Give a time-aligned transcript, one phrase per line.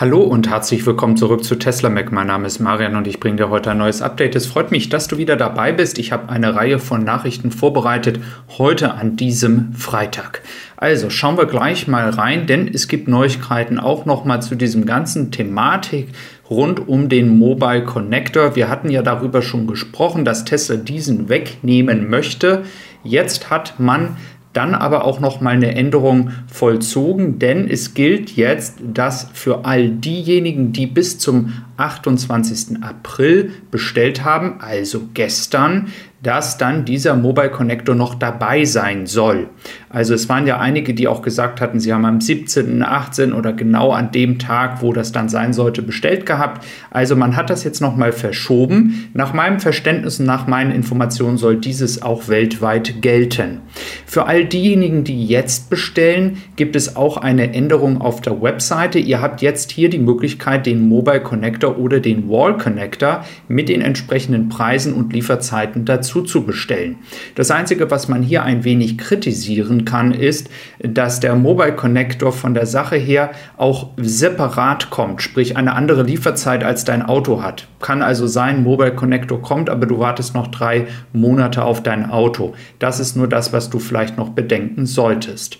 [0.00, 2.12] Hallo und herzlich willkommen zurück zu Tesla Mac.
[2.12, 4.36] Mein Name ist Marian und ich bringe dir heute ein neues Update.
[4.36, 5.98] Es freut mich, dass du wieder dabei bist.
[5.98, 8.20] Ich habe eine Reihe von Nachrichten vorbereitet
[8.58, 10.42] heute an diesem Freitag.
[10.76, 14.86] Also schauen wir gleich mal rein, denn es gibt Neuigkeiten auch noch mal zu diesem
[14.86, 16.10] ganzen Thematik
[16.48, 18.54] rund um den Mobile Connector.
[18.54, 22.62] Wir hatten ja darüber schon gesprochen, dass Tesla diesen wegnehmen möchte.
[23.02, 24.16] Jetzt hat man
[24.58, 29.88] dann aber auch noch mal eine Änderung vollzogen, denn es gilt jetzt, dass für all
[29.88, 32.82] diejenigen, die bis zum 28.
[32.82, 39.50] April bestellt haben, also gestern, dass dann dieser Mobile Connector noch dabei sein soll.
[39.88, 43.32] Also es waren ja einige, die auch gesagt hatten, sie haben am 17., 18.
[43.32, 46.66] oder genau an dem Tag, wo das dann sein sollte, bestellt gehabt.
[46.90, 49.10] Also man hat das jetzt nochmal verschoben.
[49.14, 53.60] Nach meinem Verständnis und nach meinen Informationen soll dieses auch weltweit gelten.
[54.04, 58.98] Für all diejenigen, die jetzt bestellen, gibt es auch eine Änderung auf der Webseite.
[58.98, 63.82] Ihr habt jetzt hier die Möglichkeit, den Mobile Connector oder den Wall Connector mit den
[63.82, 66.96] entsprechenden Preisen und Lieferzeiten dazu zu bestellen.
[67.34, 70.48] Das Einzige, was man hier ein wenig kritisieren kann, ist,
[70.80, 76.64] dass der Mobile Connector von der Sache her auch separat kommt, sprich eine andere Lieferzeit
[76.64, 77.68] als dein Auto hat.
[77.80, 82.54] Kann also sein, Mobile Connector kommt, aber du wartest noch drei Monate auf dein Auto.
[82.78, 85.58] Das ist nur das, was du vielleicht noch bedenken solltest.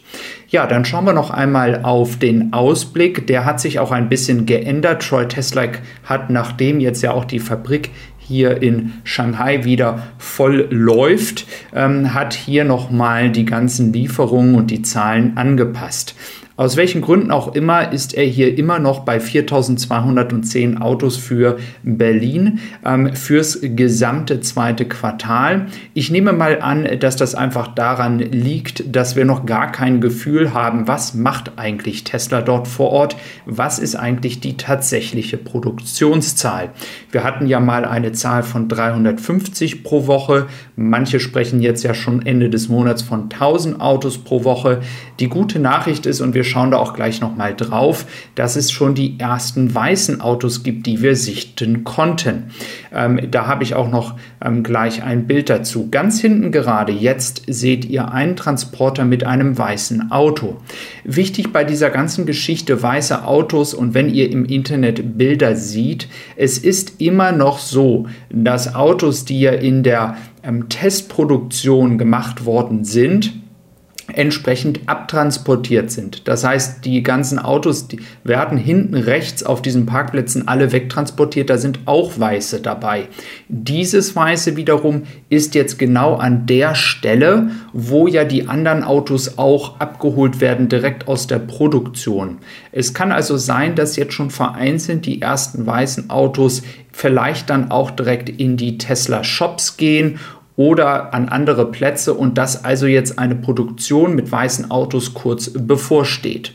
[0.48, 3.26] Ja, dann schauen wir noch einmal auf den Ausblick.
[3.26, 5.02] Der hat sich auch ein bisschen geändert.
[5.02, 7.90] Troy Teslike hat, nachdem jetzt ja auch die Fabrik
[8.28, 14.82] hier in Shanghai wieder voll läuft, ähm, hat hier nochmal die ganzen Lieferungen und die
[14.82, 16.14] Zahlen angepasst.
[16.58, 22.58] Aus welchen Gründen auch immer ist er hier immer noch bei 4210 Autos für Berlin
[22.84, 25.66] ähm, fürs gesamte zweite Quartal.
[25.94, 30.52] Ich nehme mal an, dass das einfach daran liegt, dass wir noch gar kein Gefühl
[30.52, 33.14] haben, was macht eigentlich Tesla dort vor Ort,
[33.46, 36.70] was ist eigentlich die tatsächliche Produktionszahl.
[37.12, 42.26] Wir hatten ja mal eine Zahl von 350 pro Woche, manche sprechen jetzt ja schon
[42.26, 44.80] Ende des Monats von 1000 Autos pro Woche.
[45.20, 48.94] Die gute Nachricht ist, und wir schauen da auch gleich nochmal drauf, dass es schon
[48.94, 52.50] die ersten weißen Autos gibt, die wir sichten konnten.
[52.92, 55.88] Ähm, da habe ich auch noch ähm, gleich ein Bild dazu.
[55.90, 60.56] Ganz hinten gerade jetzt seht ihr einen Transporter mit einem weißen Auto.
[61.04, 66.58] Wichtig bei dieser ganzen Geschichte weiße Autos und wenn ihr im Internet Bilder seht, es
[66.58, 73.32] ist immer noch so, dass Autos, die ja in der ähm, Testproduktion gemacht worden sind,
[74.18, 76.26] entsprechend abtransportiert sind.
[76.26, 81.56] Das heißt, die ganzen Autos die werden hinten rechts auf diesen Parkplätzen alle wegtransportiert, da
[81.56, 83.06] sind auch Weiße dabei.
[83.48, 89.78] Dieses Weiße wiederum ist jetzt genau an der Stelle, wo ja die anderen Autos auch
[89.78, 92.38] abgeholt werden, direkt aus der Produktion.
[92.72, 97.92] Es kann also sein, dass jetzt schon vereinzelt die ersten weißen Autos vielleicht dann auch
[97.92, 100.18] direkt in die Tesla Shops gehen
[100.58, 106.52] oder an andere Plätze und dass also jetzt eine Produktion mit weißen Autos kurz bevorsteht.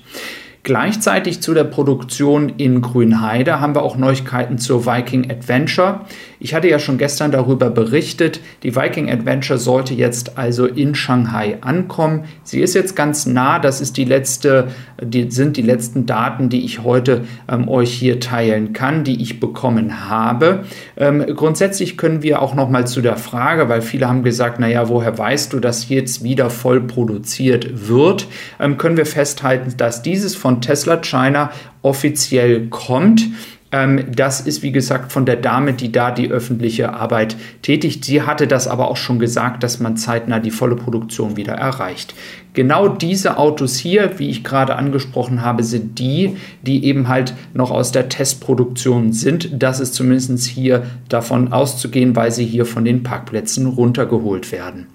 [0.64, 6.02] Gleichzeitig zu der Produktion in Grünheide haben wir auch Neuigkeiten zur Viking Adventure.
[6.44, 11.58] Ich hatte ja schon gestern darüber berichtet, die Viking Adventure sollte jetzt also in Shanghai
[11.62, 12.26] ankommen.
[12.44, 14.68] Sie ist jetzt ganz nah, das ist die letzte,
[15.02, 19.40] die sind die letzten Daten, die ich heute ähm, euch hier teilen kann, die ich
[19.40, 20.66] bekommen habe.
[20.98, 24.90] Ähm, grundsätzlich können wir auch noch mal zu der Frage, weil viele haben gesagt, naja,
[24.90, 28.28] woher weißt du, dass jetzt wieder voll produziert wird,
[28.60, 31.52] ähm, können wir festhalten, dass dieses von Tesla China
[31.84, 33.30] offiziell kommt.
[33.74, 38.06] Ähm, das ist, wie gesagt, von der Dame, die da die öffentliche Arbeit tätigt.
[38.06, 42.14] Sie hatte das aber auch schon gesagt, dass man zeitnah die volle Produktion wieder erreicht.
[42.54, 47.72] Genau diese Autos hier, wie ich gerade angesprochen habe, sind die, die eben halt noch
[47.72, 49.50] aus der Testproduktion sind.
[49.54, 54.88] Das ist zumindest hier davon auszugehen, weil sie hier von den Parkplätzen runtergeholt werden.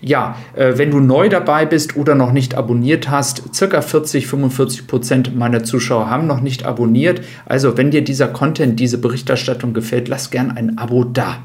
[0.00, 4.86] Ja, äh, wenn du neu dabei bist oder noch nicht abonniert hast, circa 40, 45
[4.88, 7.20] Prozent meiner Zuschauer haben noch nicht abonniert.
[7.46, 11.38] Also wenn dir dieser Content, diese Berichterstattung gefällt, lass gern ein Abo da.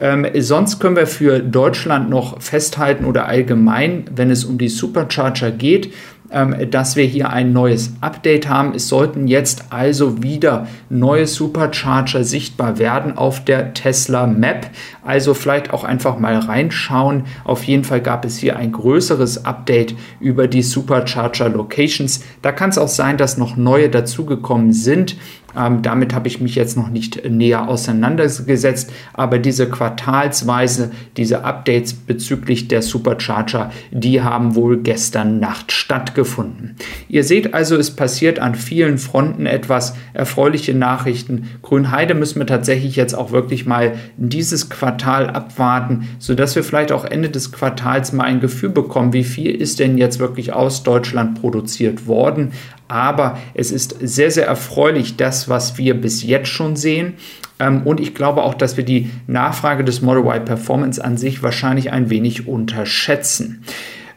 [0.00, 5.50] Ähm, sonst können wir für Deutschland noch festhalten oder allgemein, wenn es um die Supercharger
[5.50, 5.92] geht,
[6.30, 8.74] ähm, dass wir hier ein neues Update haben.
[8.74, 14.68] Es sollten jetzt also wieder neue Supercharger sichtbar werden auf der Tesla Map.
[15.02, 17.24] Also vielleicht auch einfach mal reinschauen.
[17.44, 22.22] Auf jeden Fall gab es hier ein größeres Update über die Supercharger Locations.
[22.42, 25.16] Da kann es auch sein, dass noch neue dazugekommen sind.
[25.58, 31.94] Ähm, damit habe ich mich jetzt noch nicht näher auseinandergesetzt, aber diese quartalsweise, diese Updates
[31.94, 36.76] bezüglich der Supercharger, die haben wohl gestern Nacht stattgefunden.
[37.08, 41.48] Ihr seht also, es passiert an vielen Fronten etwas erfreuliche Nachrichten.
[41.62, 47.04] Grünheide müssen wir tatsächlich jetzt auch wirklich mal dieses Quartal abwarten, sodass wir vielleicht auch
[47.04, 51.40] Ende des Quartals mal ein Gefühl bekommen, wie viel ist denn jetzt wirklich aus Deutschland
[51.40, 52.52] produziert worden.
[52.88, 57.14] Aber es ist sehr, sehr erfreulich, das, was wir bis jetzt schon sehen.
[57.60, 61.42] Ähm, und ich glaube auch, dass wir die Nachfrage des Model Y Performance an sich
[61.42, 63.62] wahrscheinlich ein wenig unterschätzen.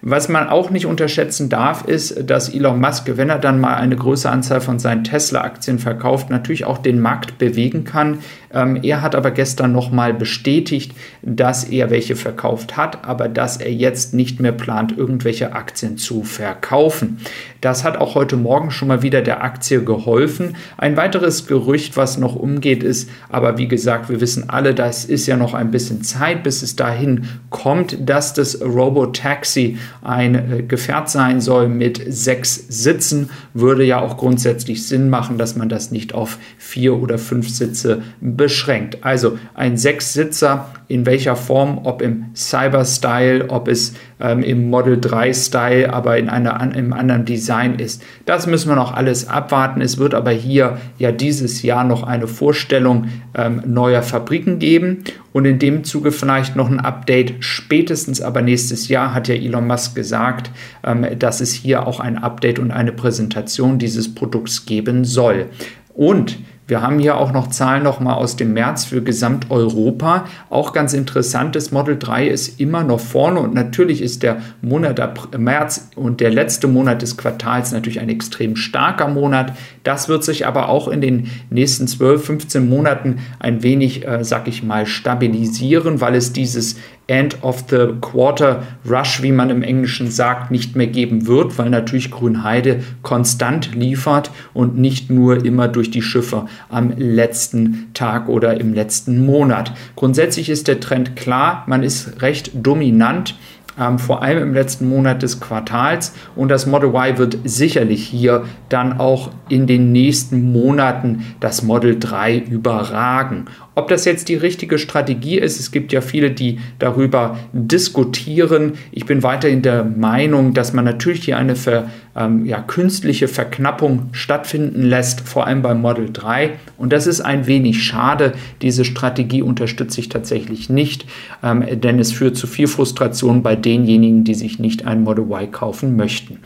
[0.03, 3.95] Was man auch nicht unterschätzen darf, ist, dass Elon Musk, wenn er dann mal eine
[3.95, 8.18] größere Anzahl von seinen Tesla-Aktien verkauft, natürlich auch den Markt bewegen kann.
[8.51, 13.71] Ähm, er hat aber gestern nochmal bestätigt, dass er welche verkauft hat, aber dass er
[13.71, 17.19] jetzt nicht mehr plant, irgendwelche Aktien zu verkaufen.
[17.62, 20.56] Das hat auch heute Morgen schon mal wieder der Aktie geholfen.
[20.77, 25.27] Ein weiteres Gerücht, was noch umgeht, ist, aber wie gesagt, wir wissen alle, das ist
[25.27, 31.09] ja noch ein bisschen Zeit, bis es dahin kommt, dass das Robotaxi ein äh, Gefährt
[31.09, 36.13] sein soll mit sechs Sitzen, würde ja auch grundsätzlich Sinn machen, dass man das nicht
[36.13, 39.03] auf vier oder fünf Sitze beschränkt.
[39.03, 45.91] Also ein Sechssitzer in welcher Form, ob im Cyber-Style, ob es ähm, im Model 3-Style,
[45.91, 48.03] aber in einer, an, einem anderen Design ist.
[48.25, 49.81] Das müssen wir noch alles abwarten.
[49.81, 55.03] Es wird aber hier ja dieses Jahr noch eine Vorstellung ähm, neuer Fabriken geben
[55.33, 57.35] und in dem Zuge vielleicht noch ein Update.
[57.39, 60.51] Spätestens aber nächstes Jahr hat ja Elon Musk gesagt,
[60.83, 65.47] ähm, dass es hier auch ein Update und eine Präsentation dieses Produkts geben soll.
[65.94, 70.25] Und wir haben hier auch noch Zahlen noch mal aus dem März für Gesamteuropa.
[70.49, 75.01] Auch ganz interessant, das Model 3 ist immer noch vorne und natürlich ist der Monat
[75.37, 79.53] März und der letzte Monat des Quartals natürlich ein extrem starker Monat.
[79.83, 84.47] Das wird sich aber auch in den nächsten 12, 15 Monaten ein wenig, äh, sag
[84.47, 86.77] ich mal, stabilisieren, weil es dieses
[87.11, 91.69] End of the Quarter Rush, wie man im Englischen sagt, nicht mehr geben wird, weil
[91.69, 98.61] natürlich Grünheide konstant liefert und nicht nur immer durch die Schiffe am letzten Tag oder
[98.61, 99.73] im letzten Monat.
[99.97, 103.35] Grundsätzlich ist der Trend klar, man ist recht dominant
[103.79, 106.13] ähm, vor allem im letzten Monat des Quartals.
[106.35, 112.00] Und das Model Y wird sicherlich hier dann auch in den nächsten Monaten das Model
[112.00, 113.45] 3 überragen.
[113.73, 118.73] Ob das jetzt die richtige Strategie ist, es gibt ja viele, die darüber diskutieren.
[118.91, 124.09] Ich bin weiterhin der Meinung, dass man natürlich hier eine ver, ähm, ja, künstliche Verknappung
[124.11, 126.51] stattfinden lässt, vor allem beim Model 3.
[126.77, 128.33] Und das ist ein wenig schade.
[128.61, 131.05] Diese Strategie unterstütze ich tatsächlich nicht,
[131.43, 135.51] ähm, denn es führt zu viel Frustration bei denjenigen, die sich nicht ein Model Y
[135.51, 136.39] kaufen möchten.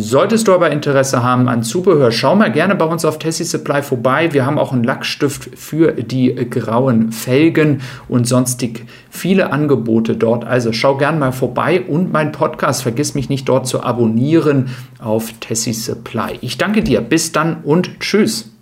[0.00, 3.82] Solltest du aber Interesse haben an Zubehör, schau mal gerne bei uns auf Tessie Supply
[3.82, 4.32] vorbei.
[4.32, 10.44] Wir haben auch einen Lackstift für die grauen Felgen und sonstig viele Angebote dort.
[10.44, 14.68] Also schau gerne mal vorbei und mein Podcast, vergiss mich nicht dort zu abonnieren
[15.00, 16.38] auf Tessie Supply.
[16.42, 18.52] Ich danke dir, bis dann und tschüss.